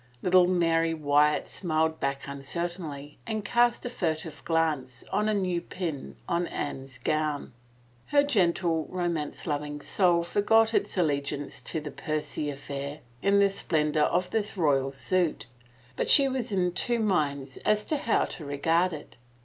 Little 0.23 0.47
Mary 0.47 0.95
Wyatt 0.95 1.47
smiled 1.47 1.99
back 1.99 2.21
uncertainly 2.25 3.19
and 3.27 3.45
cast 3.45 3.85
a 3.85 3.89
furtive 3.91 4.43
glance 4.45 5.03
on 5.11 5.29
a 5.29 5.33
new 5.35 5.61
pin 5.61 6.15
on 6.27 6.47
Anne's 6.47 6.97
gown. 6.97 7.53
Her 8.07 8.23
gen 8.23 8.53
tle, 8.53 8.85
romance 8.89 9.45
loving 9.45 9.79
soul 9.79 10.23
forgot 10.23 10.73
its 10.73 10.97
allegiance 10.97 11.61
to 11.61 11.79
the 11.79 11.91
Percy 11.91 12.49
affair 12.49 13.01
in 13.21 13.37
the 13.37 13.51
splendor 13.51 14.01
of 14.05 14.31
this 14.31 14.57
royal 14.57 14.91
suit, 14.91 15.45
but 15.95 16.09
she 16.09 16.27
was 16.27 16.51
in 16.51 16.71
two 16.71 16.97
minds 16.97 17.57
as 17.57 17.85
to 17.85 17.97
how 17.97 18.25
to 18.25 18.43
regard 18.43 18.93
it. 18.93 19.17